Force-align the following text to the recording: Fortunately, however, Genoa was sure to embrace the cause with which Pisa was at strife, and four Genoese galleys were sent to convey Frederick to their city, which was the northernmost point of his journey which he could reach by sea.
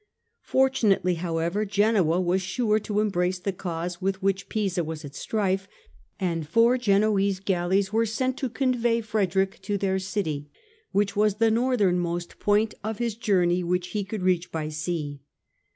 Fortunately, 0.41 1.13
however, 1.13 1.63
Genoa 1.63 2.19
was 2.19 2.41
sure 2.41 2.79
to 2.79 2.99
embrace 3.01 3.37
the 3.37 3.53
cause 3.53 4.01
with 4.01 4.19
which 4.19 4.49
Pisa 4.49 4.83
was 4.83 5.05
at 5.05 5.13
strife, 5.13 5.67
and 6.19 6.47
four 6.49 6.79
Genoese 6.79 7.39
galleys 7.39 7.93
were 7.93 8.07
sent 8.07 8.35
to 8.37 8.49
convey 8.49 9.01
Frederick 9.01 9.61
to 9.61 9.77
their 9.77 9.99
city, 9.99 10.49
which 10.91 11.15
was 11.15 11.35
the 11.35 11.51
northernmost 11.51 12.39
point 12.39 12.73
of 12.83 12.97
his 12.97 13.13
journey 13.13 13.63
which 13.63 13.89
he 13.89 14.03
could 14.03 14.23
reach 14.23 14.51
by 14.51 14.69
sea. 14.69 15.21